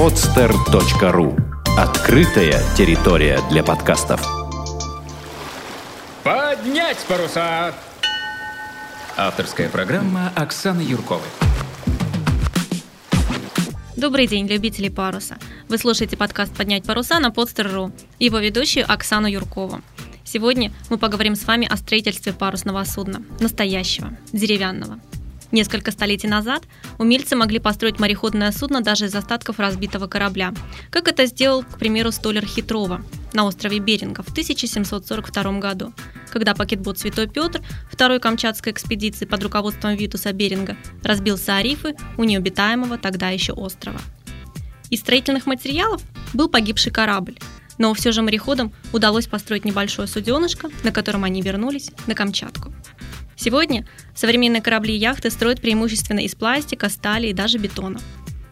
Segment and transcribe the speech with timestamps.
[0.00, 1.38] podster.ru
[1.76, 4.26] Открытая территория для подкастов.
[6.24, 7.74] Поднять паруса!
[9.18, 11.28] Авторская программа Оксаны Юрковой.
[13.94, 15.36] Добрый день, любители паруса.
[15.68, 17.92] Вы слушаете подкаст «Поднять паруса» на podster.ru.
[18.18, 19.82] Его ведущую Оксану Юркову.
[20.24, 23.22] Сегодня мы поговорим с вами о строительстве парусного судна.
[23.38, 24.98] Настоящего, деревянного.
[25.52, 26.62] Несколько столетий назад
[26.98, 30.54] умельцы могли построить мореходное судно даже из остатков разбитого корабля,
[30.90, 35.92] как это сделал, к примеру, столер Хитрова на острове Беринга в 1742 году,
[36.30, 42.24] когда пакетбот «Святой Петр» второй Камчатской экспедиции под руководством Витуса Беринга разбился о рифы у
[42.24, 44.00] необитаемого тогда еще острова.
[44.90, 47.38] Из строительных материалов был погибший корабль,
[47.78, 52.72] но все же мореходам удалось построить небольшое суденышко, на котором они вернулись на Камчатку.
[53.40, 57.98] Сегодня современные корабли и яхты строят преимущественно из пластика, стали и даже бетона.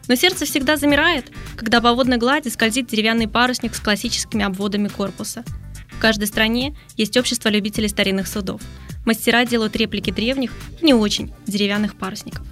[0.06, 5.44] Но сердце всегда замирает, когда по водной глади скользит деревянный парусник с классическими обводами корпуса.
[5.90, 8.62] В каждой стране есть общество любителей старинных судов.
[9.04, 12.46] Мастера делают реплики древних, не очень, деревянных парусников.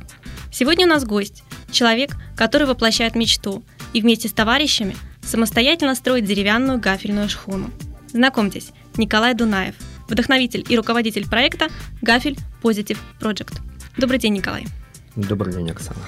[0.53, 3.65] Сегодня у нас гость, человек, который воплощает мечту
[3.95, 7.71] и вместе с товарищами самостоятельно строит деревянную гафельную шхуну.
[8.13, 9.77] Знакомьтесь, Николай Дунаев–
[10.09, 11.69] вдохновитель и руководитель проекта
[12.03, 13.59] «Гафель Positive Project».
[13.97, 14.67] Добрый день, Николай.
[15.17, 16.01] Добрый день, Оксана.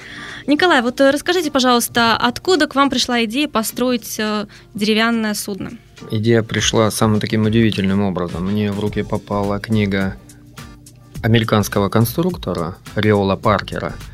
[0.46, 5.72] Николай, вот э, расскажите, пожалуйста, откуда к вам пришла идея построить э, деревянное судно?
[6.10, 8.46] Идея пришла самым таким удивительным образом.
[8.46, 10.16] Мне в руки попала книга
[11.22, 13.94] американского конструктора Риола Паркера–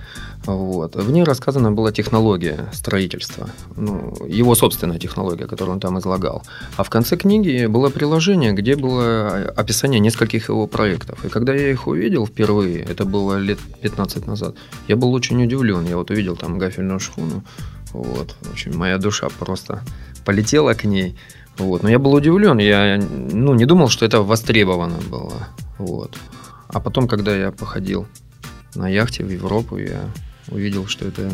[0.46, 0.96] вот.
[0.96, 6.42] В ней рассказана была технология строительства, ну, его собственная технология, которую он там излагал.
[6.76, 11.24] А в конце книги было приложение, где было описание нескольких его проектов.
[11.24, 14.54] И когда я их увидел впервые, это было лет 15 назад,
[14.88, 15.86] я был очень удивлен.
[15.86, 17.42] Я вот увидел там гафельную шхуну,
[17.92, 19.82] вот, очень моя душа просто
[20.24, 21.16] полетела к ней.
[21.56, 21.82] Вот.
[21.82, 25.48] Но я был удивлен, я ну, не думал, что это востребовано было.
[25.78, 26.18] Вот.
[26.68, 28.06] А потом, когда я походил
[28.74, 30.10] на яхте в Европу, я
[30.48, 31.30] увидел, что это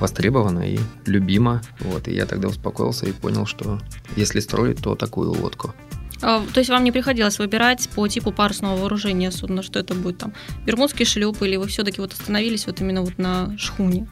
[0.00, 1.62] востребовано и любимо.
[1.80, 3.80] Вот, и я тогда успокоился и понял, что
[4.16, 5.74] если строить, то такую лодку.
[6.22, 10.18] А, то есть вам не приходилось выбирать по типу парусного вооружения судна, что это будет
[10.18, 10.34] там
[10.66, 14.06] бермудский шлюп, или вы все-таки вот остановились вот именно вот на шхуне?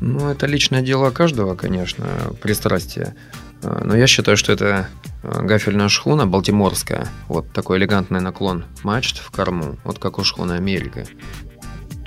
[0.00, 2.06] Ну, это личное дело каждого, конечно,
[2.40, 3.14] пристрастие.
[3.62, 4.88] А, но я считаю, что это
[5.22, 10.52] а, гафельная шхуна балтиморская, вот такой элегантный наклон мачт в корму, вот как у шхуны
[10.52, 11.04] Америка.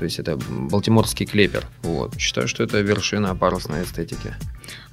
[0.01, 1.67] То есть это балтиморский клепер.
[1.84, 2.17] Вот.
[2.17, 4.34] Считаю, что это вершина парусной эстетики.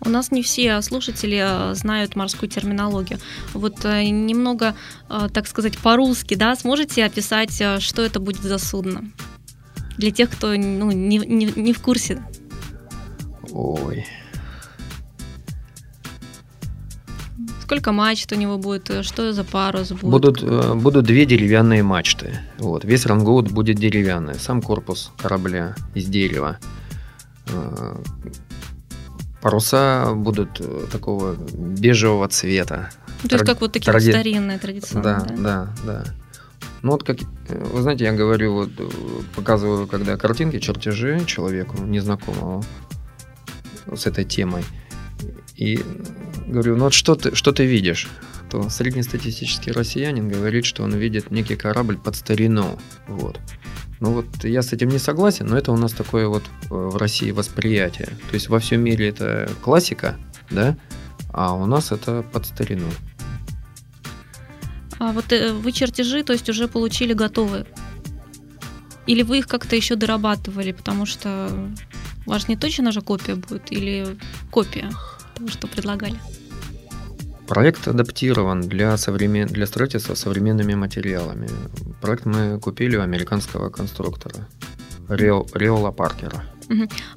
[0.03, 3.19] У нас не все слушатели э, знают морскую терминологию.
[3.55, 4.75] Вот э, немного,
[5.09, 9.11] э, так сказать, по-русски, да, сможете описать, что это будет за судно?
[9.97, 12.23] Для тех, кто ну, не, не, не в курсе.
[13.51, 14.05] Ой,
[17.69, 18.89] Сколько мачт у него будет?
[18.89, 20.05] Э, что за парус будет?
[20.05, 22.41] Будут, э, будут две деревянные мачты.
[22.57, 22.83] Вот.
[22.83, 24.37] Весь рангоут будет деревянный.
[24.37, 26.59] Сам корпус корабля из дерева.
[27.49, 27.97] Э,
[29.43, 32.89] паруса будут такого бежевого цвета.
[33.23, 34.13] Ну, то есть как вот такие Тради...
[34.13, 35.27] старинные традиционные, да?
[35.37, 36.05] Да, да, да.
[36.81, 37.19] Ну вот как,
[37.51, 38.71] вы знаете, я говорю, вот
[39.37, 42.65] показываю, когда картинки, чертежи человеку незнакомому
[43.95, 44.65] с этой темой.
[45.57, 45.81] И
[46.47, 48.09] говорю, ну вот что ты, что ты видишь?
[48.51, 52.79] То среднестатистический россиянин говорит, что он видит некий корабль под старину.
[53.07, 53.39] Вот.
[54.01, 56.97] Ну вот я с этим не согласен, но это у нас такое вот э, в
[56.97, 58.07] России восприятие.
[58.07, 60.17] То есть во всем мире это классика,
[60.51, 60.77] да,
[61.33, 62.89] а у нас это под старину.
[64.99, 67.67] А вот э, вы чертежи, то есть уже получили готовые?
[69.07, 71.51] Или вы их как-то еще дорабатывали, потому что
[72.29, 74.07] у вас не точно же копия будет или
[74.51, 74.91] копия?
[75.47, 76.17] что предлагали?
[77.47, 79.47] Проект адаптирован для, современ...
[79.49, 81.49] для строительства современными материалами.
[82.03, 84.47] Проект мы купили у американского конструктора
[85.09, 86.45] Риола Паркера.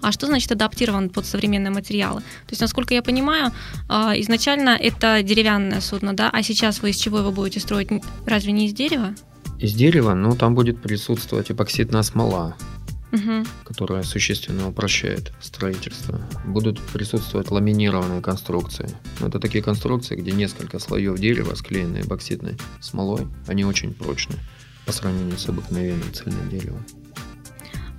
[0.02, 2.22] А что значит адаптирован под современные материалы?
[2.22, 3.52] То есть, насколько я понимаю,
[3.90, 7.90] а, изначально это деревянное судно, да, а сейчас вы из чего его будете строить?
[8.26, 9.14] Разве не из дерева?
[9.60, 12.56] Из дерева, ну там будет присутствовать эпоксидная смола
[13.12, 13.46] угу.
[13.64, 16.22] которая существенно упрощает строительство.
[16.46, 18.90] Будут присутствовать ламинированные конструкции.
[19.20, 23.28] Это такие конструкции, где несколько слоев дерева, склеенные бокситной смолой.
[23.48, 24.40] Они очень прочные
[24.86, 26.84] по сравнению с обыкновенным цельным деревом.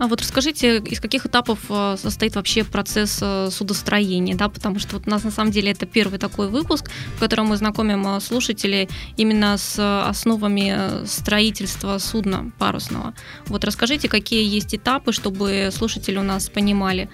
[0.02, 4.96] А вот расскажите, из каких этапов э, состоит вообще процесс э, судостроения, да, потому что
[4.96, 8.20] вот у нас на самом деле это первый такой выпуск, в котором мы знакомим э,
[8.20, 13.14] слушателей именно с основами строительства судна парусного.
[13.46, 17.08] Вот расскажите, какие есть этапы, чтобы слушатели у нас понимали,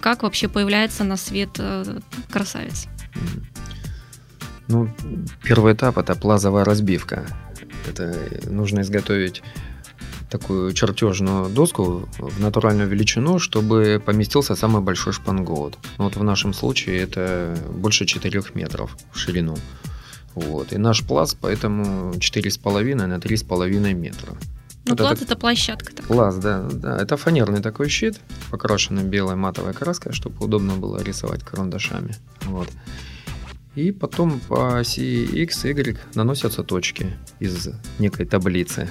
[0.00, 1.60] как вообще появляется на свет
[2.30, 2.86] красавец.
[4.68, 4.88] Ну,
[5.42, 7.26] первый этап это плазовая разбивка.
[7.86, 8.16] Это
[8.48, 9.42] нужно изготовить
[10.30, 15.78] такую чертежную доску в натуральную величину, чтобы поместился самый большой шпангоут.
[15.98, 19.56] Ну, вот в нашем случае это больше 4 метров в ширину.
[20.34, 20.72] Вот.
[20.72, 24.36] И наш пласт поэтому 4,5 на 3,5 метра.
[24.86, 26.06] Ну, вот пласт это, это площадка такая.
[26.06, 26.96] Пласт, да, да.
[26.96, 28.20] Это фанерный такой щит,
[28.50, 32.14] покрашенный белой матовой краской, чтобы удобно было рисовать карандашами.
[32.42, 32.68] Вот.
[33.74, 37.68] И потом по оси X, Y наносятся точки из
[37.98, 38.88] некой таблицы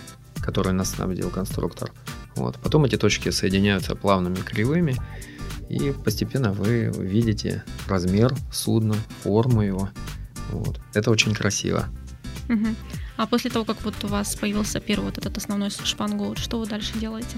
[0.50, 1.92] который нас снабдил конструктор.
[2.36, 2.57] Вот.
[2.57, 4.96] Потом эти точки соединяются плавными кривыми,
[5.69, 9.90] и постепенно вы видите размер судна, форму его.
[10.51, 10.81] Вот.
[10.96, 11.86] Это очень красиво.
[12.50, 12.68] Угу.
[13.18, 16.66] А после того, как вот у вас появился первый вот этот основной шпангоут, что вы
[16.66, 17.38] дальше делаете?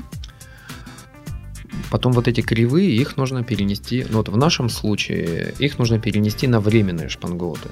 [1.90, 6.48] Потом вот эти кривые, их нужно перенести, ну вот в нашем случае, их нужно перенести
[6.48, 7.70] на временные шпангоуты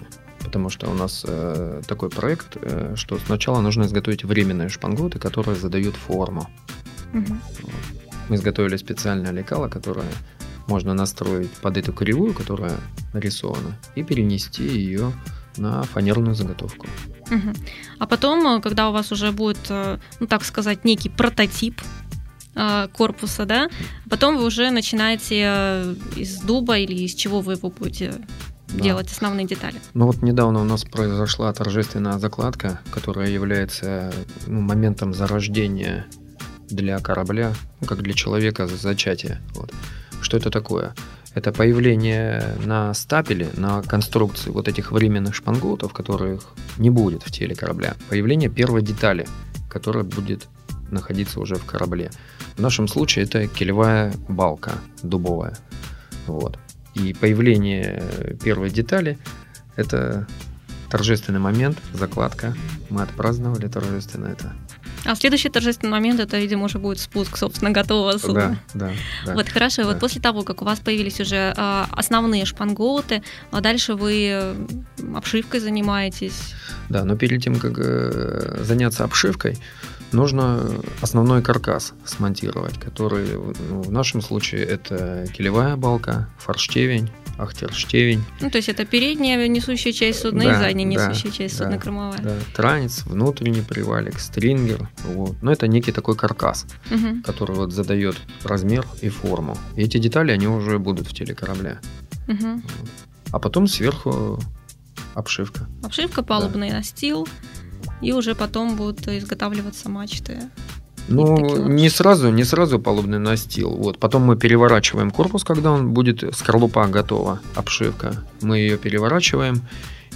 [0.50, 5.56] потому что у нас э, такой проект, э, что сначала нужно изготовить временные шпангоуты, которые
[5.56, 6.50] задают форму.
[7.13, 7.38] Угу.
[8.30, 10.07] Мы изготовили специальное лекало, которое
[10.68, 12.78] можно настроить под эту кривую, которая
[13.13, 15.12] нарисована, и перенести ее
[15.57, 16.88] на фанерную заготовку.
[17.31, 17.54] Угу.
[18.00, 21.81] А потом, э, когда у вас уже будет, э, ну так сказать, некий прототип
[22.94, 23.69] корпуса, да,
[24.09, 28.13] потом вы уже начинаете из дуба или из чего вы его будете
[28.73, 28.83] да.
[28.83, 29.79] делать основные детали.
[29.94, 34.13] Ну вот недавно у нас произошла торжественная закладка, которая является
[34.47, 36.06] ну, моментом зарождения
[36.69, 39.41] для корабля, ну, как для человека зачатия.
[39.55, 39.73] Вот.
[40.21, 40.94] Что это такое?
[41.35, 47.55] Это появление на стапеле, на конструкции вот этих временных шпангоутов, которых не будет в теле
[47.55, 47.95] корабля.
[48.09, 49.27] Появление первой детали,
[49.69, 50.47] которая будет
[50.91, 52.12] находиться уже в корабле.
[52.56, 55.57] В нашем случае это килевая балка дубовая.
[56.27, 56.59] Вот.
[56.94, 58.03] И появление
[58.44, 59.18] первой детали–
[59.75, 60.27] это
[60.89, 62.56] торжественный момент, закладка.
[62.89, 64.53] Мы отпраздновали торжественно это.
[65.06, 68.59] А следующий торжественный момент это, видимо, уже будет спуск, собственно, готового судна.
[68.74, 68.91] Да, да.
[69.25, 69.83] да вот хорошо.
[69.83, 69.89] Да.
[69.89, 74.56] Вот после того, как у вас появились уже э, основные шпангоуты, а дальше вы
[75.15, 76.53] обшивкой занимаетесь.
[76.89, 79.57] Да, но перед тем, как э, заняться обшивкой,
[80.11, 80.69] нужно
[81.01, 88.23] основной каркас смонтировать, который ну, в нашем случае это килевая балка, форштевень, ахтерштевень.
[88.41, 91.73] Ну, то есть это передняя несущая часть судна да, и задняя несущая да, часть судна
[91.73, 92.19] да, кормовая.
[92.19, 92.35] Да.
[92.56, 94.89] Транец, внутренний привалик, стрингер.
[95.06, 95.41] Вот.
[95.41, 97.21] Но это некий такой каркас, угу.
[97.23, 99.57] который вот задает размер и форму.
[99.75, 101.79] И эти детали, они уже будут в теле корабля.
[102.27, 102.62] Угу.
[103.31, 104.39] А потом сверху
[105.13, 105.67] обшивка.
[105.83, 106.77] Обшивка, палубный да.
[106.77, 107.27] настил.
[108.01, 110.42] И уже потом будут изготавливаться мачты.
[111.07, 113.72] Ну, не сразу, не сразу палубный настил.
[113.72, 113.98] Вот.
[113.98, 118.24] Потом мы переворачиваем корпус, когда он будет, скорлупа готова, обшивка.
[118.42, 119.63] Мы ее переворачиваем,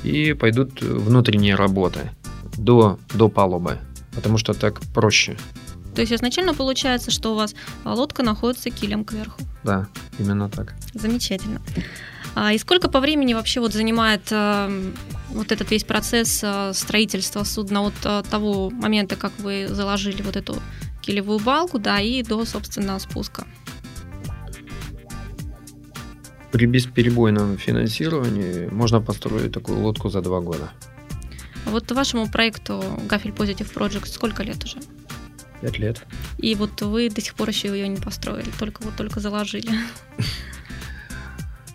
[0.04, 2.12] и пойдут внутренние работы
[2.58, 3.80] до, до палубы,
[4.14, 5.38] потому что так проще.
[5.96, 9.42] То есть изначально получается, что у вас лодка находится килем кверху.
[9.64, 9.88] Да,
[10.20, 10.74] именно так.
[10.94, 11.62] Замечательно.
[12.36, 14.92] А, и сколько по времени вообще вот занимает э,
[15.30, 20.36] вот этот весь процесс э, строительства судна от э, того момента, как вы заложили вот
[20.36, 20.56] эту
[21.02, 23.46] килевую балку, да, и до, собственно, спуска?
[26.52, 30.72] При бесперебойном финансировании можно построить такую лодку за два года.
[31.66, 34.78] Вот вашему проекту Гафель Positive Project сколько лет уже?
[35.62, 36.04] Пять лет.
[36.38, 39.72] И вот вы до сих пор еще ее не построили, только вот только заложили.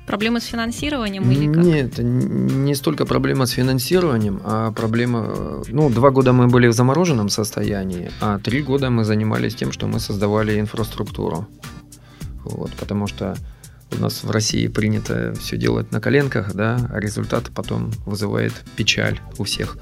[0.08, 1.64] Проблемы с финансированием или как?
[1.64, 5.62] Нет, не столько проблема с финансированием, а проблема...
[5.68, 9.86] Ну, два года мы были в замороженном состоянии, а три года мы занимались тем, что
[9.86, 11.46] мы создавали инфраструктуру.
[12.42, 13.36] Вот, потому что
[13.98, 19.20] у нас в России принято все делать на коленках, да, а результат потом вызывает печаль
[19.36, 19.76] у всех.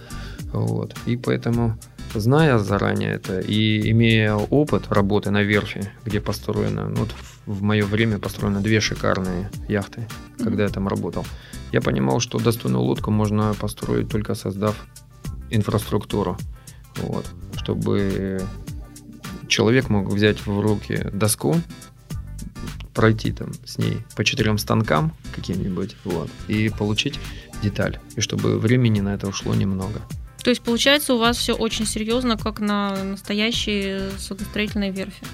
[0.52, 0.96] Вот.
[1.06, 1.78] И поэтому
[2.14, 7.14] зная заранее это и имея опыт работы на верфи, где построено, ну, вот
[7.46, 10.06] в мое время построено две шикарные яхты,
[10.38, 11.24] когда я там работал,
[11.72, 14.86] я понимал, что достойную лодку можно построить только создав
[15.50, 16.36] инфраструктуру,
[16.96, 17.26] вот,
[17.56, 18.42] чтобы
[19.48, 21.56] человек мог взять в руки доску,
[22.94, 27.20] пройти там с ней по четырем станкам каким-нибудь, вот, и получить
[27.62, 30.00] деталь, и чтобы времени на это ушло немного.
[30.42, 35.26] То есть получается у вас все очень серьезно, как на настоящей судостроительной верфи.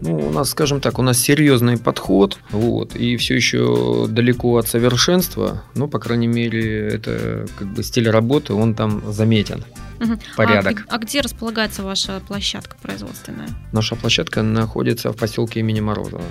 [0.00, 4.68] Ну, у нас, скажем так, у нас серьезный подход, вот, и все еще далеко от
[4.68, 9.64] совершенства, но, по крайней мере, это как бы стиль работы, он там заметен.
[9.98, 10.18] Мгм.
[10.36, 10.84] Порядок.
[10.88, 13.48] А, а где располагается ваша площадка производственная?
[13.72, 16.24] Наша площадка находится в поселке имени Морозова.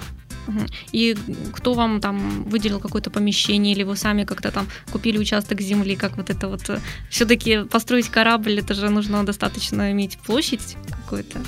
[0.91, 1.15] И
[1.53, 6.17] кто вам там выделил какое-то помещение, или вы сами как-то там купили участок земли, как
[6.17, 6.61] вот это вот...
[7.11, 11.39] Все-таки построить корабль, это же нужно достаточно иметь площадь какую-то.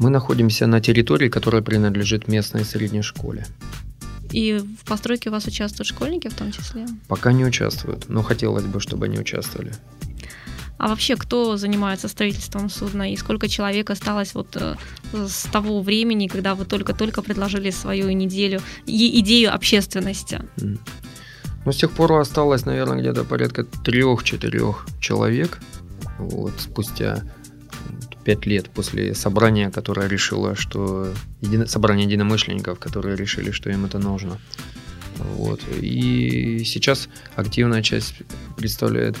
[0.00, 3.46] Мы находимся на территории, которая принадлежит местной средней школе.
[4.32, 6.86] И в постройке у вас участвуют школьники в том числе.
[7.06, 9.74] Пока не участвуют, но хотелось бы, чтобы они участвовали.
[10.78, 14.76] А вообще, кто занимается строительством судна и сколько человек осталось вот э,
[15.12, 20.40] с того времени, когда вы только-только предложили свою неделю и идею общественности?
[20.56, 25.60] Ну, с тех пор осталось, наверное, где-то порядка трех-четырех человек.
[26.18, 27.22] Вот, спустя
[28.30, 31.12] пять лет после собрания, которое решило, что...
[31.40, 34.38] еди- Собрание единомышленников, которые решили, что им это нужно.
[35.18, 35.60] Вот.
[35.82, 38.14] И сейчас активная часть
[38.56, 39.16] представляет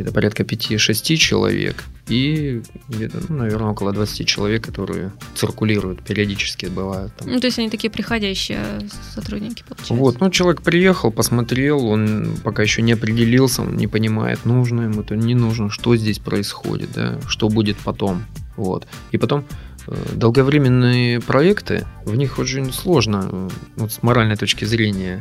[0.00, 7.14] где-то порядка 5-6 человек и где-то, ну, наверное, около 20 человек, которые циркулируют периодически, бывают
[7.16, 7.30] там.
[7.30, 8.80] Ну, то есть они такие приходящие
[9.14, 9.94] сотрудники, получается.
[9.94, 15.02] Вот, ну человек приехал, посмотрел, он пока еще не определился, он не понимает, нужно ему
[15.02, 18.24] это, не нужно, что здесь происходит, да, что будет потом.
[18.56, 18.86] Вот.
[19.12, 19.44] И потом
[19.86, 25.20] э, долговременные проекты, в них очень сложно э, вот, с моральной точки зрения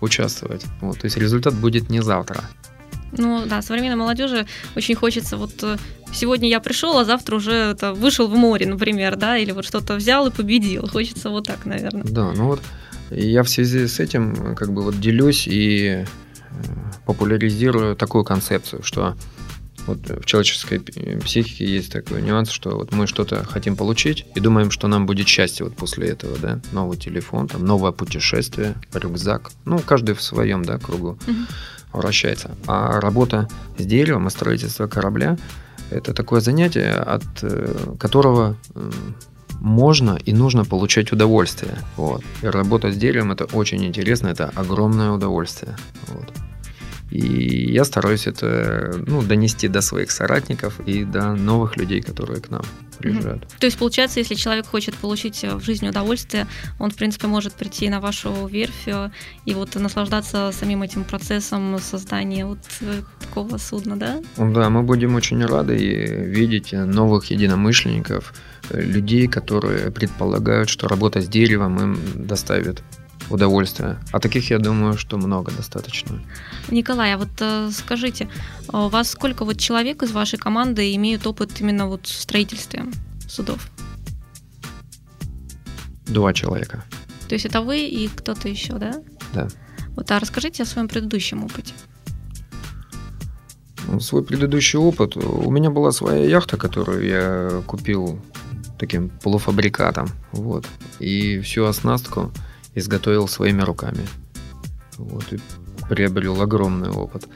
[0.00, 0.64] участвовать.
[0.80, 2.44] Вот, то есть результат будет не завтра.
[3.12, 4.46] Ну да, современной молодежи
[4.76, 5.76] очень хочется вот э,
[6.12, 9.94] сегодня я пришел, а завтра уже это, вышел в море, например, да, или вот что-то
[9.94, 10.86] взял и победил.
[10.88, 12.04] Хочется вот так, наверное.
[12.04, 12.60] Да, ну вот
[13.10, 16.04] я в связи с этим э, как бы вот делюсь и э,
[17.06, 19.16] популяризирую такую концепцию, что
[19.86, 20.80] вот в человеческой
[21.20, 25.26] психике есть такой нюанс, что вот мы что-то хотим получить и думаем, что нам будет
[25.26, 30.62] счастье вот после этого, да, новый телефон, там, новое путешествие, рюкзак, ну, каждый в своем,
[30.64, 31.46] да, кругу Мгм.
[31.92, 32.50] Вращается.
[32.66, 35.36] А работа с деревом и строительство корабля–
[35.90, 38.56] это такое занятие, от э, которого
[39.60, 41.78] можно и нужно получать удовольствие.
[41.96, 42.22] Вот.
[42.42, 45.76] И работа с деревом– это очень интересно, это огромное удовольствие.
[46.08, 46.32] Вот.
[47.10, 52.50] И я стараюсь это ну, донести до своих соратников и до новых людей, которые к
[52.50, 52.62] нам
[52.98, 53.46] приезжают.
[53.58, 56.46] То есть, получается, если человек хочет получить э, в жизни удовольствие,
[56.78, 59.10] он, в принципе, может прийти на вашу верфь э,
[59.46, 64.20] и вот наслаждаться самим этим процессом создания вот э, такого судна, да?
[64.36, 68.34] Да, мы будем очень рады видеть новых единомышленников,
[68.70, 72.82] людей, которые предполагают, что работа с деревом им доставит
[73.30, 73.98] удовольствие.
[74.12, 76.20] А таких, я думаю, что много достаточно.
[76.70, 78.28] Николай, а вот э, скажите,
[78.68, 82.84] а у вас сколько вот человек из вашей команды имеют опыт именно вот в строительстве
[83.28, 83.70] судов?
[86.06, 86.84] Два человека.
[87.28, 88.94] То есть это вы и кто-то еще, да?
[89.34, 89.48] Да.
[89.94, 91.74] Вот, а расскажите о своем предыдущем опыте.
[93.86, 95.16] Ну, Свой предыдущий опыт.
[95.16, 98.20] У меня была своя яхта, которую я купил
[98.78, 100.08] таким полуфабрикатом.
[100.32, 100.66] Вот.
[100.98, 102.32] И всю оснастку
[102.74, 104.06] изготовил своими руками.
[104.96, 105.32] Вот.
[105.32, 105.38] И
[105.88, 107.28] приобрел огромный опыт.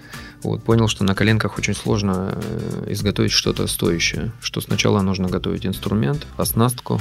[0.43, 0.63] Вот.
[0.63, 4.33] Понял, что на коленках очень сложно э, изготовить что-то стоящее.
[4.41, 7.01] Что сначала нужно готовить инструмент, оснастку,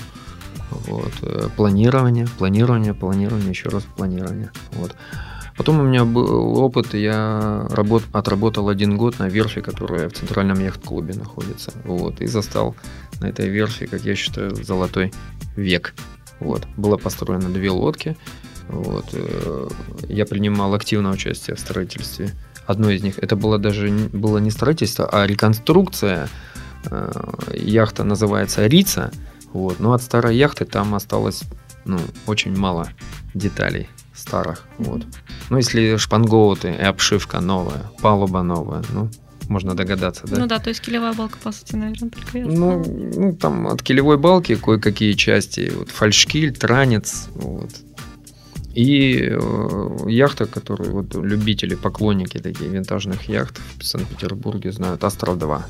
[0.70, 4.52] вот, э, планирование, планирование, планирование, еще раз планирование.
[4.74, 4.96] Вот.
[5.58, 10.60] Потом у меня был опыт, я работ, отработал один год на верфи, которая в центральном
[10.60, 11.72] яхт-клубе находится.
[11.84, 12.76] Вот, и застал
[13.20, 15.14] на этой верфи, как я считаю, золотой
[15.56, 15.94] век.
[16.42, 16.68] Вот.
[16.76, 18.18] Было построено две лодки.
[18.68, 19.06] Вот.
[19.14, 19.70] э,
[20.10, 22.32] Я принимал активное участие в строительстве
[22.66, 23.20] одной из них.
[23.20, 26.28] Это было даже было не строительство, а реконструкция.
[26.90, 27.12] Э,
[27.54, 29.12] Яхта называется Рица.
[29.54, 29.80] Вот.
[29.80, 31.44] Но от старой яхты там осталось
[31.86, 32.90] ну, очень мало
[33.34, 34.64] деталей старых.
[34.78, 35.04] Вот.
[35.50, 39.10] Ну, если шпангоуты и обшивка новая, палуба новая, ну,
[39.52, 40.40] можно догадаться, да?
[40.40, 42.84] Ну да, то есть килевая балка, по сути, наверное, только и Ну,
[43.16, 47.70] ну, там от килевой балки кое-какие части, вот фальшкиль, транец, вот.
[48.74, 55.66] И э, яхта, которую вот любители, поклонники такие винтажных яхт в Санкт-Петербурге знают, Астрал 2.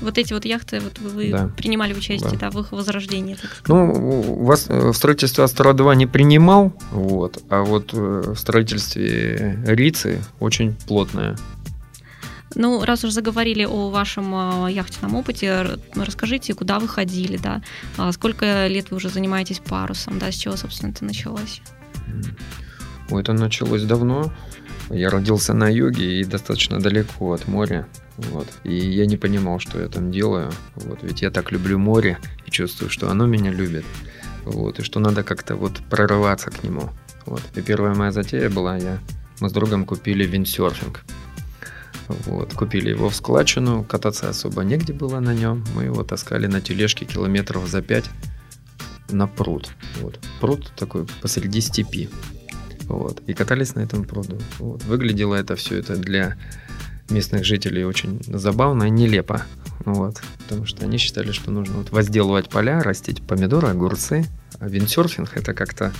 [0.00, 1.48] Вот эти вот яхты, вот вы, Да.
[1.56, 2.38] принимали участие, Да.
[2.38, 2.50] да.
[2.50, 3.36] в их возрождении.
[3.66, 3.92] Ну,
[4.40, 7.96] у вас э, в строительстве Астра 2 не принимал, вот, а вот э,
[8.34, 11.36] в строительстве Рицы очень плотная.
[12.56, 17.62] Ну, раз уж заговорили о вашем э, яхтенном опыте, расскажите, куда вы ходили, да,
[17.96, 21.62] А сколько лет вы уже занимаетесь парусом, да, с чего, собственно, это началось?
[23.10, 24.32] Ой, это началось давно.
[24.90, 27.86] Я родился на юге и достаточно далеко от моря.
[28.16, 28.48] Вот.
[28.64, 30.50] И я не понимал, что я там делаю.
[30.74, 30.98] Вот.
[31.02, 33.84] Ведь я так люблю море и чувствую, что оно меня любит.
[34.44, 34.80] Вот.
[34.80, 36.90] И что надо как-то вот прорываться к нему.
[37.24, 37.42] Вот.
[37.54, 38.98] И первая моя затея была, я,
[39.40, 41.04] мы с другом купили виндсерфинг.
[42.26, 45.64] Вот, купили его в складчину, кататься особо негде было на нем.
[45.76, 48.06] Мы его таскали на тележке километров за пять
[49.10, 49.70] на пруд.
[50.00, 50.18] Вот.
[50.40, 52.08] Пруд такой посреди степи.
[52.90, 53.22] Вот.
[53.28, 54.38] И катались на этом пруду.
[54.58, 54.82] Вот.
[54.84, 56.36] Выглядело это все это для
[57.08, 59.42] местных жителей очень забавно и нелепо.
[59.84, 60.20] Вот.
[60.42, 64.26] Потому что они считали, что нужно вот возделывать поля, растить помидоры, огурцы.
[64.58, 65.92] А виндсерфинг это как-то...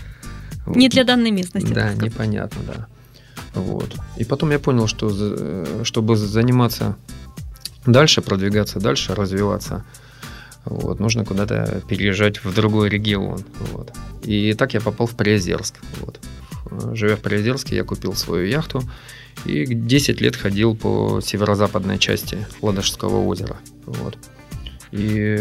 [0.66, 1.73] Не для данной местности.
[1.73, 2.87] Да, непонятно, да.
[3.54, 3.94] Вот.
[4.16, 6.97] И потом я понял, что э, чтобы заниматься
[7.87, 9.85] дальше, продвигаться дальше, развиваться,
[10.64, 13.44] вот, нужно куда-то переезжать в другой регион.
[13.73, 13.92] Вот.
[14.23, 15.76] И так я попал в Приозерск.
[16.00, 16.20] Вот.
[16.93, 18.83] Живя в Приозерске, я купил свою яхту
[19.45, 23.57] и 10 лет ходил по северо-западной части Ладожского озера.
[23.87, 24.17] Вот.
[24.93, 25.39] И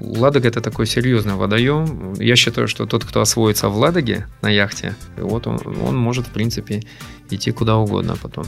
[0.00, 2.14] Ладога это такой серьезный водоем.
[2.14, 6.30] Я считаю, что тот, кто освоится в Ладоге на яхте, вот он, он может, в
[6.30, 6.82] принципе,
[7.30, 8.44] идти куда угодно потом.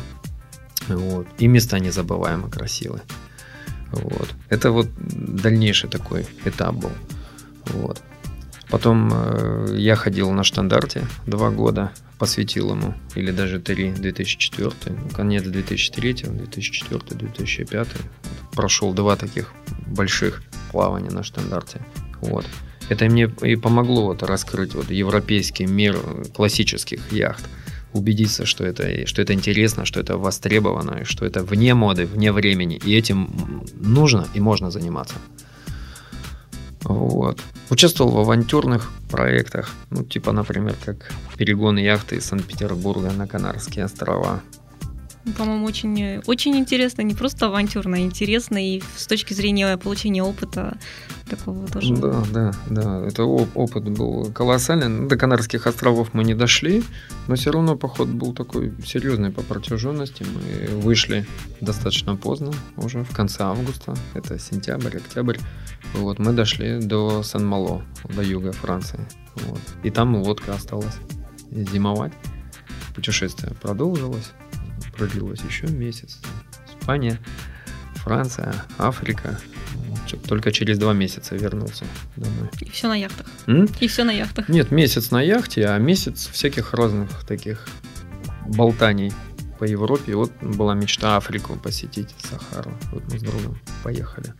[0.89, 1.27] Вот.
[1.39, 3.03] И места незабываемо красивые.
[3.93, 4.29] Вот.
[4.49, 6.91] Это вот дальнейший такой этап был.
[7.67, 8.03] Вот.
[8.75, 15.11] Потом э, я ходил на штандарте два года, посвятил ему, или даже три, 2004, ну,
[15.11, 17.89] конец 2003, 2004, 2005.
[18.51, 19.53] Прошел два таких
[19.87, 21.83] больших плавания на штандарте.
[22.21, 22.47] Вот.
[22.89, 25.97] Это мне и помогло вот раскрыть вот европейский мир
[26.35, 27.45] классических яхт
[27.93, 32.81] убедиться, что это, что это интересно, что это востребовано, что это вне моды, вне времени.
[32.85, 35.15] И этим нужно и можно заниматься.
[36.95, 37.41] Вот.
[37.71, 44.41] Участвовал в авантюрных проектах, ну, типа, например, как перегон яхты из Санкт-Петербурга на Канарские острова.
[45.39, 50.77] По-моему, очень, очень интересно, не просто авантюрно, а интересно и с точки зрения получения опыта
[51.29, 51.95] такого тоже.
[51.95, 53.07] Да, да, да.
[53.07, 55.09] Это опыт был колоссальный.
[55.09, 56.83] До Канарских островов мы не дошли,
[57.27, 60.25] но все равно поход был такой серьезный по протяженности.
[60.25, 61.27] Мы вышли
[61.61, 63.95] достаточно поздно, уже в конце августа.
[64.13, 65.39] Это сентябрь, октябрь.
[65.95, 67.83] Вот, мы дошли до Сан-Мало,
[68.15, 69.01] до юга Франции.
[69.37, 69.61] Вот.
[69.83, 70.97] И там лодка осталась
[71.51, 72.13] зимовать.
[72.95, 74.33] Путешествие продолжилось
[74.95, 76.21] продлилось еще месяц.
[76.69, 77.19] Испания,
[77.97, 79.39] Франция, Африка.
[80.29, 81.85] Только через два месяца вернулся
[82.17, 82.51] домой.
[82.61, 83.27] И все на яхтах.
[83.47, 83.69] М?
[83.81, 84.49] И все на яхтах.
[84.49, 87.67] Нет, месяц на яхте, а месяц всяких разных таких
[88.47, 89.13] болтаний
[89.59, 90.15] по Европе.
[90.15, 92.73] Вот была мечта Африку посетить, Сахару.
[92.93, 94.35] Вот мы с другом поехали.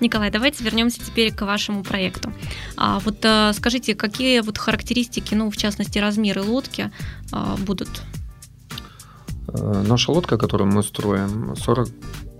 [0.00, 2.32] Николай, давайте вернемся теперь к вашему проекту.
[2.76, 6.92] А, вот а, скажите, какие вот характеристики, ну, в частности, размеры лодки
[7.32, 8.17] а, будут Э,
[9.52, 11.88] наша лодка, которую мы строим, 40,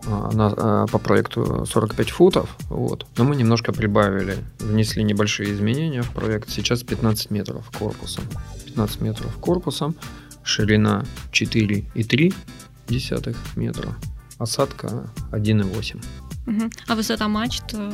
[0.07, 3.07] она э, по проекту 45 футов, вот.
[3.17, 6.51] но мы немножко прибавили, внесли небольшие изменения в проект.
[6.51, 8.25] Сейчас 15 метров корпусом.
[8.67, 9.95] 15 метров корпусом,
[10.43, 12.35] ширина 4,3
[12.89, 13.95] десятых метра,
[14.39, 16.05] осадка 1,8.
[16.47, 16.71] Угу.
[16.87, 17.93] А высота мачт э,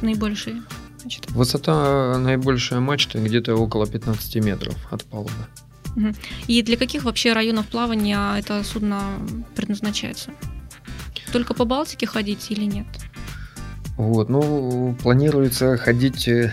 [0.00, 0.62] наибольшая?
[1.30, 5.30] Высота наибольшая мачты где-то около 15 метров от палубы.
[6.46, 9.02] И для каких вообще районов плавания это судно
[9.54, 10.30] предназначается?
[11.32, 12.86] Только по Балтике ходить или нет?
[13.96, 16.52] Вот, ну, планируется ходить э,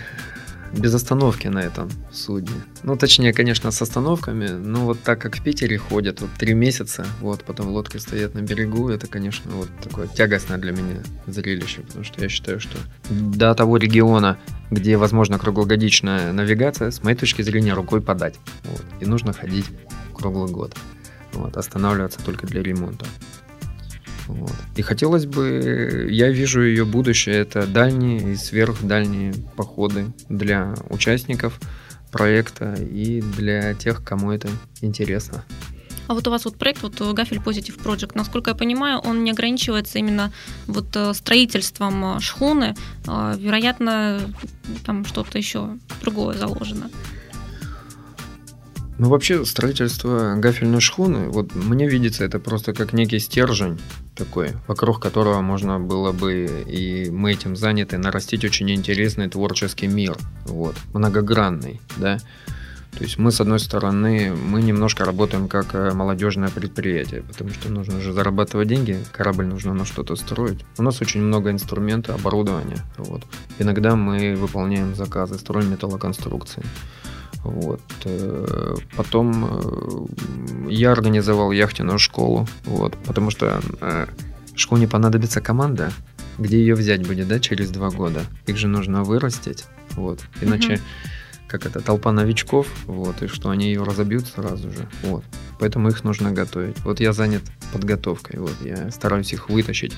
[0.72, 2.54] без остановки на этом судне.
[2.82, 7.06] Ну, точнее, конечно, с остановками, но вот так как в Питере ходят вот три месяца,
[7.20, 12.04] вот, потом лодки стоят на берегу, это, конечно, вот такое тягостное для меня зрелище, потому
[12.04, 12.78] что я считаю, что
[13.10, 14.38] до того региона,
[14.70, 18.36] где возможно круглогодичная навигация, с моей точки зрения, рукой подать.
[18.64, 19.66] Вот, и нужно ходить
[20.14, 20.76] круглый год.
[21.32, 23.06] Вот, останавливаться только для ремонта.
[24.30, 24.52] Вот.
[24.76, 31.60] И хотелось бы, я вижу ее будущее, это дальние и сверхдальние походы для участников
[32.10, 34.48] проекта и для тех, кому это
[34.80, 35.44] интересно.
[36.06, 39.30] А вот у вас вот проект, вот Гафель Positive Project, насколько я понимаю, он не
[39.30, 40.32] ограничивается именно
[40.66, 42.74] вот э, строительством э, шхуны,
[43.06, 44.20] а, вероятно,
[44.84, 46.90] там что-то еще другое заложено.
[48.98, 53.78] Ну, вообще, строительство гафельной шхуны, вот мне видится это просто как некий стержень
[54.20, 60.16] такой, вокруг которого можно было бы, и мы этим заняты, нарастить очень интересный творческий мир,
[60.44, 62.18] вот, многогранный, да.
[62.98, 67.70] То есть мы, с одной стороны, мы немножко работаем как э, молодежное предприятие, потому что
[67.72, 70.64] нужно же зарабатывать деньги, корабль нужно на что-то строить.
[70.76, 72.78] У нас очень много инструментов, оборудования.
[72.98, 73.22] Вот.
[73.60, 76.64] Иногда мы выполняем заказы, строим металлоконструкции.
[77.44, 77.80] Вот.
[78.04, 84.06] Э, потом э, я организовал яхтенную школу, вот, потому что э,
[84.54, 85.92] школе понадобится команда,
[86.38, 88.24] где ее взять будет, да, через два года.
[88.46, 90.82] Их же нужно вырастить, вот, иначе угу.
[91.48, 95.24] как это, толпа новичков, вот, и что они ее разобьют сразу же, вот.
[95.58, 96.78] Поэтому их нужно готовить.
[96.80, 99.94] Вот я занят подготовкой, вот, я стараюсь их вытащить.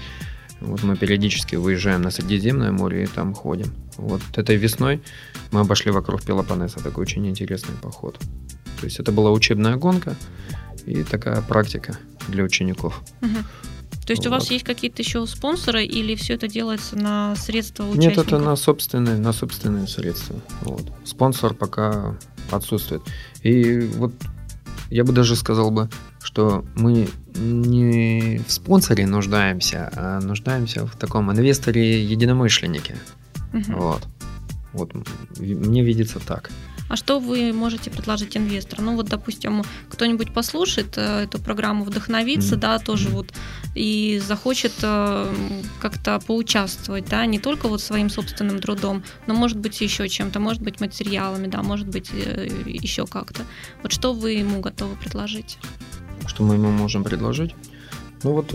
[0.66, 3.72] Вот мы периодически выезжаем на Средиземное море и там ходим.
[3.96, 5.02] Вот этой весной
[5.50, 8.18] мы обошли вокруг Пелопоннеса, такой очень интересный поход.
[8.80, 10.16] То есть это была учебная гонка
[10.86, 11.98] и такая практика
[12.28, 13.02] для учеников.
[13.20, 13.44] Угу.
[14.06, 14.28] То есть вот.
[14.28, 18.16] у вас есть какие-то еще спонсоры или все это делается на средства участников?
[18.16, 20.40] Нет, это на собственные, на собственные средства.
[20.62, 20.84] Вот.
[21.04, 22.16] Спонсор пока
[22.50, 23.02] отсутствует.
[23.42, 24.12] И вот
[24.92, 25.88] я бы даже сказал бы,
[26.22, 32.96] что мы не в спонсоре нуждаемся, а нуждаемся в таком инвесторе-единомышленнике.
[33.54, 33.72] Угу.
[33.72, 34.06] Вот.
[34.72, 34.92] Вот
[35.38, 36.50] мне видится так.
[36.92, 38.82] А что вы можете предложить инвестору?
[38.82, 42.58] Ну вот, допустим, кто-нибудь послушает э, эту программу, вдохновится, mm-hmm.
[42.58, 43.32] да, тоже вот
[43.74, 45.34] и захочет э,
[45.80, 50.60] как-то поучаствовать, да, не только вот своим собственным трудом, но может быть еще чем-то, может
[50.60, 53.40] быть материалами, да, может быть э, еще как-то.
[53.82, 55.56] Вот что вы ему готовы предложить?
[56.26, 57.54] Что мы ему можем предложить?
[58.22, 58.54] Ну вот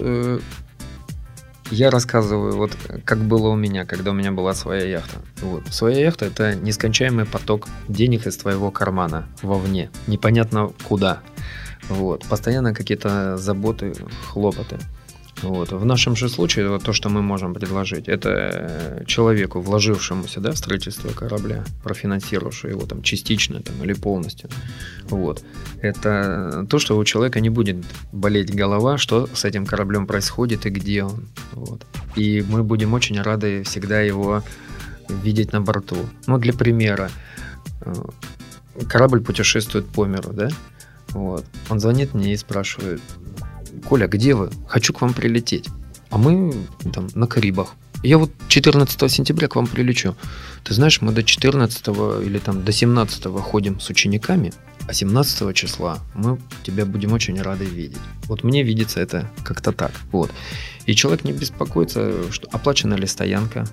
[1.71, 2.71] я рассказываю, вот
[3.05, 5.19] как было у меня, когда у меня была своя яхта.
[5.41, 5.67] Вот.
[5.69, 11.21] Своя яхта– это нескончаемый поток денег из твоего кармана вовне, непонятно куда.
[11.89, 12.25] Вот.
[12.25, 13.93] Постоянно какие-то заботы,
[14.27, 14.77] хлопоты.
[15.41, 15.71] Вот.
[15.71, 20.57] В нашем же случае вот то, что мы можем предложить, это человеку, вложившемуся да, в
[20.57, 24.49] строительство корабля, профинансировавшему его там, частично там, или полностью.
[25.09, 25.43] Вот.
[25.81, 27.77] Это то, что у человека не будет
[28.11, 31.27] болеть голова, что с этим кораблем происходит и где он.
[31.53, 31.85] Вот.
[32.15, 34.43] И мы будем очень рады всегда его
[35.23, 35.97] видеть на борту.
[36.25, 37.09] Ну, для примера,
[37.81, 37.93] э,
[38.89, 40.49] корабль путешествует по миру, да?
[41.09, 41.45] Вот.
[41.69, 43.01] Он звонит мне и спрашивает,
[43.87, 44.49] Коля, где вы?
[44.67, 45.69] Хочу к вам прилететь.
[46.09, 46.53] А мы
[46.93, 47.73] там на Карибах.
[48.03, 50.15] Я вот 14 сентября к вам прилечу.
[50.63, 51.87] Ты знаешь, мы до 14
[52.23, 54.53] или там до 17 ходим с учениками,
[54.87, 57.97] а 17 числа мы тебя будем очень рады видеть.
[58.25, 59.91] Вот мне видится это как-то так.
[60.11, 60.31] Вот.
[60.85, 63.65] И человек не беспокоится, что оплачена ли стоянка,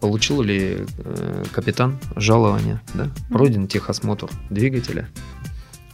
[0.00, 5.08] получил ли э, капитан жалование, да, пройден техосмотр двигателя.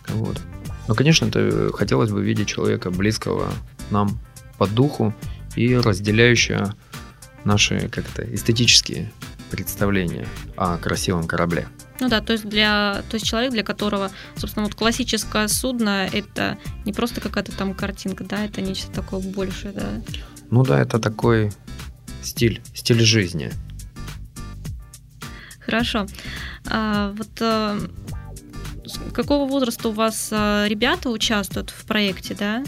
[0.09, 0.41] Вот.
[0.89, 3.53] Но, конечно, это хотелось бы видеть человека близкого
[3.91, 4.19] нам
[4.59, 5.15] по духу
[5.57, 6.75] и разделяющего
[7.45, 9.13] наши как-то эстетические
[9.51, 10.27] представления
[10.57, 11.69] о красивом корабле.
[12.01, 16.59] Ну да, то есть для, то есть человек, для которого, собственно, вот классическое судно это
[16.85, 19.89] не просто какая-то там картинка, да, это нечто такое большее, да.
[20.51, 21.53] Ну да, это такой
[22.23, 23.53] стиль, стиль жизни.
[25.61, 26.07] Хорошо.
[26.69, 27.79] А, вот а,
[29.15, 32.65] какого возраста у вас а, ребята участвуют в проекте, да?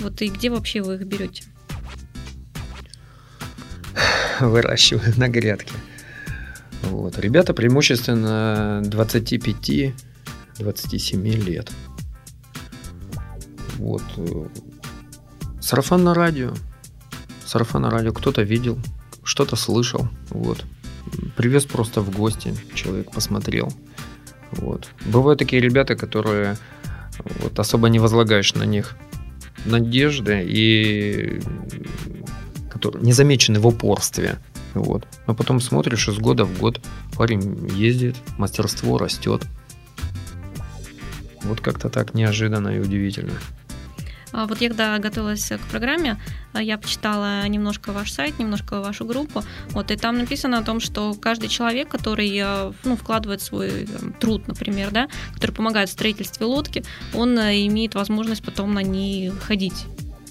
[0.00, 1.44] Вот и где вообще вы их берете?
[4.46, 5.74] Выращиваю на грядке.
[6.82, 7.18] Вот.
[7.18, 9.92] Ребята преимущественно 25-27
[11.44, 11.72] лет.
[13.76, 14.02] Вот.
[15.60, 16.54] Сарафан на радио.
[17.44, 18.78] Сарафан на радио кто-то видел,
[19.24, 20.08] что-то слышал.
[20.30, 20.64] Вот.
[21.36, 23.72] Привез просто в гости, человек посмотрел.
[24.52, 24.88] Вот.
[25.06, 26.56] Бывают такие ребята, которые
[27.40, 28.96] вот, особо не возлагаешь на них
[29.64, 31.40] надежды и
[32.78, 34.38] которые не замечены в упорстве.
[34.74, 35.06] Вот.
[35.26, 36.80] Но потом смотришь, из года в год
[37.16, 39.42] парень ездит, мастерство растет.
[41.42, 43.32] Вот как-то так неожиданно и удивительно.
[44.32, 46.20] А вот я когда готовилась к программе,
[46.52, 50.80] а, я почитала немножко ваш сайт, немножко вашу группу, вот, и там написано о том,
[50.80, 55.92] что каждый человек, который э, ну, вкладывает свой там, труд, например, да, который помогает в
[55.92, 59.86] строительстве лодки, он э, имеет возможность потом на ней ходить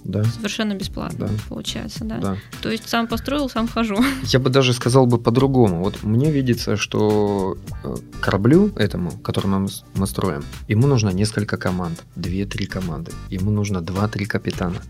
[0.07, 0.23] да.
[0.23, 1.33] Совершенно бесплатно, да.
[1.49, 2.17] получается, да?
[2.17, 2.37] да.
[2.61, 3.97] То есть сам построил, сам хожу.
[4.23, 5.83] Я бы даже сказал бы по-другому.
[5.83, 12.03] Вот мне видится, что э, кораблю этому, который мы, мы строим, ему нужно несколько команд,
[12.15, 13.11] две-три команды.
[13.29, 14.81] Ему нужно два-три капитана.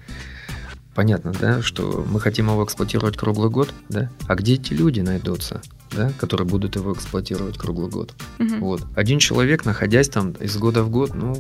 [0.93, 4.09] Понятно, да, что мы хотим его эксплуатировать круглый год, да?
[4.27, 5.61] А где эти люди найдутся?
[5.95, 8.13] да, которые будут его эксплуатировать круглый год.
[8.39, 8.55] Угу.
[8.59, 8.83] Вот.
[8.93, 11.33] Один человек, находясь там из года в год, ну,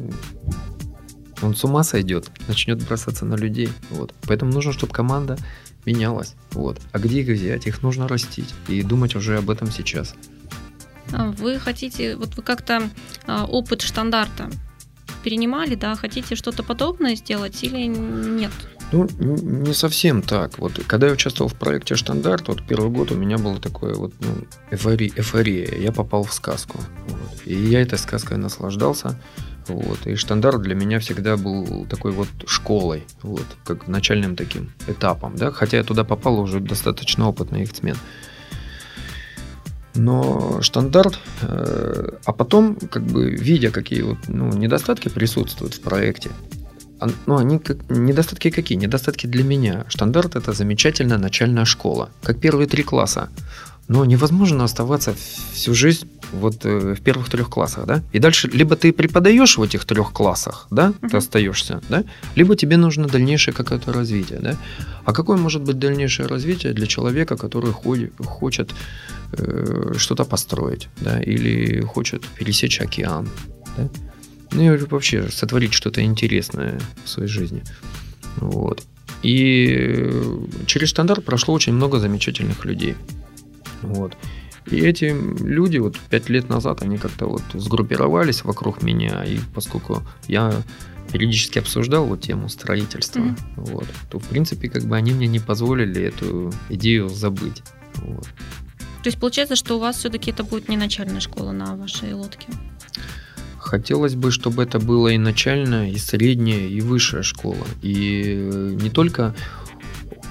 [1.41, 3.69] он с ума сойдет, начнет бросаться на людей.
[3.89, 4.13] Вот.
[4.27, 5.37] Поэтому нужно, чтобы команда
[5.85, 6.35] менялась.
[6.51, 6.79] Вот.
[6.91, 7.67] А где их взять?
[7.67, 10.15] Их нужно растить и думать уже об этом сейчас.
[11.13, 12.89] А вы хотите, вот вы как-то
[13.25, 14.49] а, опыт штандарта
[15.23, 18.51] перенимали, да, хотите что-то подобное сделать или нет?
[18.91, 20.59] Ну, не совсем так.
[20.59, 24.13] Вот когда я участвовал в проекте «Штандарт», вот первый год у меня было такое вот
[24.21, 25.75] ну, эйфория, эйфория.
[25.75, 26.79] Я попал в сказку.
[27.07, 27.41] Вот.
[27.45, 29.19] И я этой сказкой наслаждался.
[29.67, 30.07] Вот.
[30.07, 35.35] И «Штандарт» для меня всегда был такой вот школой, вот, как начальным таким этапом.
[35.35, 35.51] Да?
[35.51, 37.97] Хотя я туда попал уже достаточно опытный яхтсмен.
[39.95, 46.29] Но штандарт, э, а потом, как бы, видя, какие вот, ну, недостатки присутствуют в проекте,
[47.25, 48.77] ну, они как, недостатки какие?
[48.77, 49.85] Недостатки для меня.
[49.87, 53.29] Штандарт это замечательная начальная школа, как первые три класса.
[53.87, 55.15] Но невозможно оставаться
[55.53, 58.03] всю жизнь вот э, в первых трех классах, да?
[58.11, 61.09] И дальше либо ты преподаешь в этих трех классах, да, uh-huh.
[61.09, 62.03] ты остаешься, да,
[62.35, 64.57] либо тебе нужно дальнейшее какое-то развитие, да?
[65.05, 68.71] А какое может быть дальнейшее развитие для человека, который ходит, хочет
[69.31, 73.29] э, что-то построить, да, или хочет пересечь океан,
[73.77, 73.89] да?
[74.51, 77.63] Ну и вообще сотворить что-то интересное в своей жизни.
[78.37, 78.83] Вот.
[79.23, 80.11] И
[80.67, 82.95] через стандарт прошло очень много замечательных людей.
[83.81, 84.17] Вот.
[84.69, 90.03] И эти люди вот пять лет назад, они как-то вот сгруппировались вокруг меня, и поскольку
[90.27, 90.53] я
[91.11, 93.37] периодически обсуждал вот тему строительства, mm-hmm.
[93.55, 97.63] вот, то в принципе как бы они мне не позволили эту идею забыть.
[97.95, 98.25] Вот.
[99.03, 102.47] То есть получается, что у вас все-таки это будет не начальная школа на вашей лодке?
[103.57, 107.65] Хотелось бы, чтобы это было и начальная, и средняя, и высшая школа.
[107.81, 109.33] И не только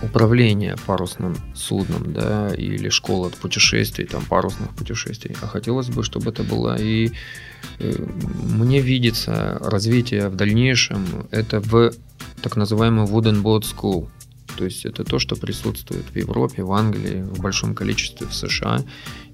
[0.03, 6.43] управление парусным судном, да, или школа путешествий, там, парусных путешествий, а хотелось бы, чтобы это
[6.43, 7.13] было и
[7.79, 7.93] э,
[8.43, 11.93] мне видится развитие в дальнейшем, это в
[12.43, 14.09] так называемый Wooden Boat School,
[14.57, 18.83] то есть это то, что присутствует в Европе, в Англии, в большом количестве в США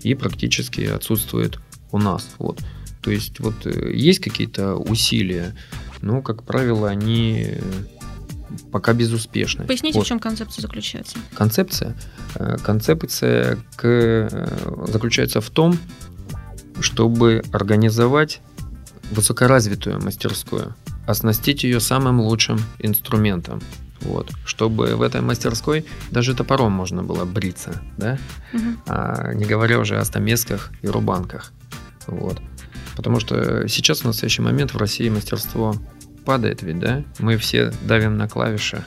[0.03, 1.59] и практически отсутствует
[1.93, 2.29] у нас.
[2.39, 2.61] Вот.
[3.03, 5.55] То есть вот э, есть какие-то усилия,
[6.01, 7.61] но, как правило, они э,
[8.71, 9.65] пока безуспешны.
[9.65, 10.05] Поясните, вот.
[10.05, 11.19] в чем концепция заключается?
[11.35, 11.97] Концепция?
[12.35, 14.29] Э, концепция к...
[14.89, 15.79] заключается в том,
[16.81, 18.41] чтобы организовать
[19.11, 20.75] высокоразвитую мастерскую,
[21.07, 23.61] оснастить ее самым лучшим инструментом.
[24.01, 28.19] Вот, чтобы в этой мастерской даже топором можно было бриться, да?
[28.53, 28.63] Угу.
[28.89, 31.53] А, не говоря уже о стамесках и рубанках.
[32.09, 32.43] Вот.
[32.97, 35.77] Потому что сейчас в настоящий момент в России мастерство
[36.25, 37.05] падает ведь, да?
[37.19, 38.85] Мы все давим на клавиши.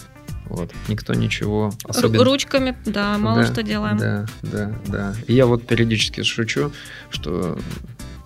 [0.47, 0.71] Вот.
[0.87, 2.23] Никто ничего особенно...
[2.23, 3.97] Ручками, да, мало да, что делаем.
[3.97, 5.15] Да, да, да.
[5.27, 6.71] И я вот периодически шучу,
[7.09, 7.57] что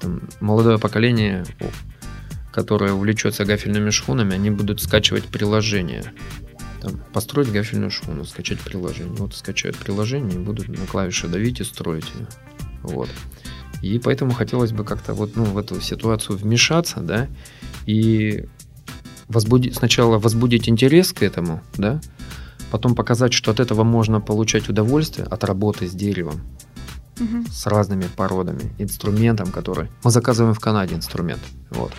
[0.01, 1.45] там, молодое поколение,
[2.51, 6.13] которое увлечется гафельными шхунами, они будут скачивать приложение.
[6.81, 9.15] Там, построить гафельную шхуну, скачать приложение.
[9.15, 12.27] Вот скачают приложение и будут на клавиши давить и строить ее.
[12.83, 13.09] Вот.
[13.81, 17.27] И поэтому хотелось бы как-то вот ну, в эту ситуацию вмешаться, да,
[17.85, 18.45] и
[19.29, 22.01] возбудить, сначала возбудить интерес к этому, да,
[22.71, 26.41] потом показать, что от этого можно получать удовольствие от работы с деревом,
[27.19, 27.45] угу.
[27.49, 29.87] с разными породами, инструментом, который...
[30.03, 31.93] Мы заказываем в Канаде инструмент, вот.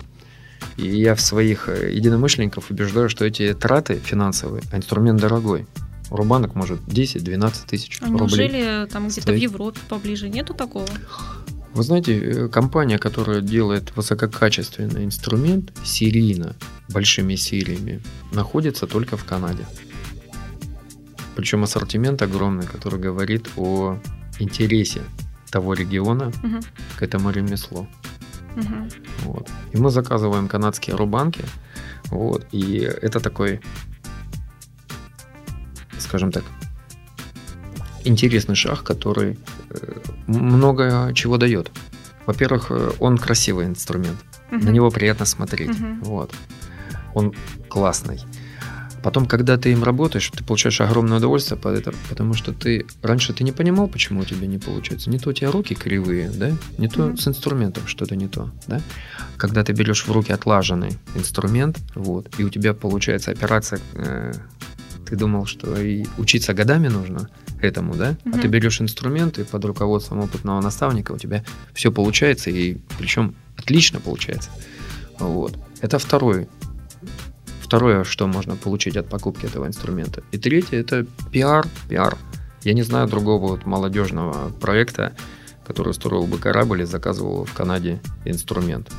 [0.77, 5.67] И я в своих э, единомышленников убеждаю, что эти траты финансовые, а инструмент дорогой.
[6.09, 8.19] Рубанок может 10-12 тысяч а рублей.
[8.19, 10.87] Неужели там где-то в Европе поближе нету такого?
[11.73, 16.55] Вы знаете, э, компания, которая делает высококачественный инструмент серийно,
[16.89, 18.01] большими сериями,
[18.33, 19.65] находится только в Канаде.
[21.35, 23.97] Причем ассортимент огромный, который говорит о
[24.39, 25.01] интересе
[25.49, 26.59] того региона угу.
[26.97, 27.87] к этому ремеслу.
[28.57, 28.89] Угу.
[29.23, 29.49] Вот.
[29.71, 31.43] И мы заказываем канадские рубанки.
[32.09, 32.45] Вот.
[32.51, 33.61] И это такой,
[35.99, 36.43] скажем так,
[38.03, 39.37] интересный шаг, который
[39.69, 41.71] э, много чего дает.
[42.25, 44.17] Во-первых, э, он красивый инструмент.
[44.51, 44.63] Угу.
[44.63, 45.71] На него приятно смотреть.
[45.71, 46.03] Угу.
[46.03, 46.33] Вот.
[47.13, 47.33] Он
[47.67, 48.19] классный.
[49.03, 53.33] Потом, когда ты им работаешь, ты получаешь огромное удовольствие под это, потому что ты раньше
[53.33, 55.09] ты не понимал, почему у тебя не получается.
[55.09, 57.17] Не то у тебя руки кривые, да, не то mm-hmm.
[57.17, 58.79] с инструментом что-то не то, да.
[59.37, 64.33] Когда ты берешь в руки отлаженный инструмент, вот, и у тебя получается операция, э,
[65.07, 67.27] ты думал, что и учиться годами нужно,
[67.63, 68.37] этому, да, угу.
[68.37, 71.43] а ты берешь инструменты под руководством опытного наставника, у тебя
[71.73, 74.49] все получается, и причем отлично получается.
[75.19, 75.57] Вот.
[75.81, 76.47] Это второй
[77.71, 80.23] Второе, что можно получить от покупки этого инструмента.
[80.31, 81.65] И третье, это пиар.
[81.87, 82.17] Пиар.
[82.63, 85.13] Я не знаю другого вот молодежного проекта,
[85.65, 88.91] который строил бы корабль и заказывал в Канаде инструмент.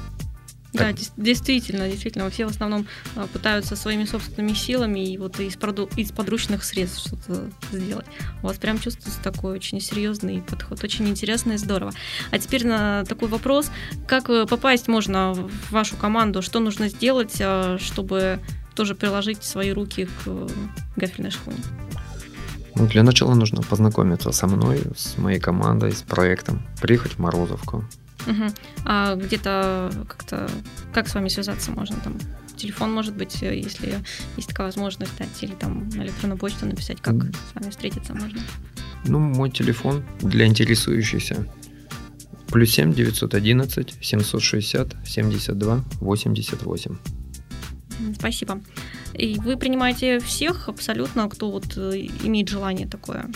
[0.72, 5.90] Да, действительно, действительно, все в основном а, пытаются своими собственными силами и вот из, проду-
[5.96, 8.06] из подручных средств что-то сделать.
[8.42, 11.92] У вас прям чувствуется такой очень серьезный подход, очень интересно и здорово.
[12.30, 13.70] А теперь на такой вопрос,
[14.06, 18.40] как э, попасть можно в вашу команду, что нужно сделать, а, чтобы
[18.74, 20.48] тоже приложить свои руки к
[20.96, 21.58] гафельной шхуне?
[22.74, 27.84] Ну, для начала нужно познакомиться со мной, с моей командой, с проектом, приехать в Морозовку.
[28.26, 28.44] Угу.
[28.84, 30.50] А где-то как-то
[30.92, 32.18] как с вами связаться можно там?
[32.56, 34.00] Телефон, может быть, если
[34.36, 37.34] есть такая возможность, дать, или там на электронную почту написать, как mm.
[37.50, 38.40] с вами встретиться можно?
[39.04, 41.48] Ну, мой телефон для интересующихся.
[42.48, 46.98] Плюс 7 911 760 72 88.
[48.18, 48.60] Спасибо.
[49.14, 53.26] И вы принимаете всех абсолютно, кто вот э, имеет желание такое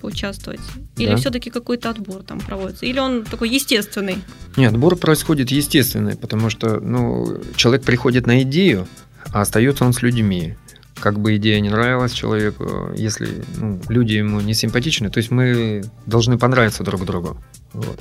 [0.00, 0.60] поучаствовать?
[0.96, 1.16] Или да.
[1.16, 2.84] все-таки какой-то отбор там проводится?
[2.86, 4.18] Или он такой естественный?
[4.56, 8.86] Нет, отбор происходит естественный, потому что ну, человек приходит на идею,
[9.32, 10.56] а остается он с людьми.
[11.00, 15.82] Как бы идея не нравилась человеку, если ну, люди ему не симпатичны, то есть мы
[16.06, 17.38] должны понравиться друг другу.
[17.72, 17.98] Вот.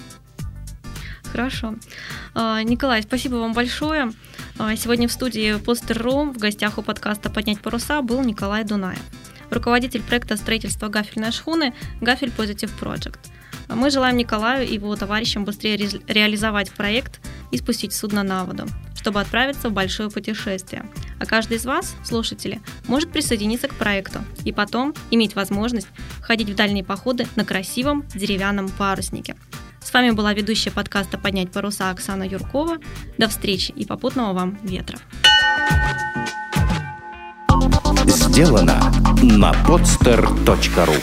[1.31, 1.75] Хорошо.
[2.33, 4.11] А, Николай, спасибо вам большое.
[4.59, 8.99] А, сегодня в студии Постер.ру в гостях у подкаста «Поднять паруса» был Николай Дунаев,
[9.49, 13.19] руководитель проекта строительства гафельной шхуны «Гафель Positive Project».
[13.69, 18.65] Мы желаем Николаю и его товарищам быстрее ре- реализовать проект и спустить судно на воду,
[18.95, 20.85] чтобы отправиться в большое путешествие.
[21.19, 25.87] А каждый из вас, слушатели, может присоединиться к проекту и потом иметь возможность
[26.21, 29.37] ходить в дальние походы на красивом деревянном паруснике–
[29.83, 32.77] с вами была ведущая подкаста «Поднять паруса» Оксана Юркова.
[33.17, 34.99] До встречи и попутного вам ветра.
[38.05, 38.79] Сделано
[39.21, 40.95] на podster.ru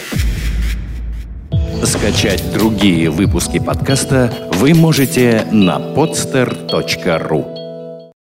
[1.85, 7.58] Скачать другие выпуски подкаста вы можете на podster.ru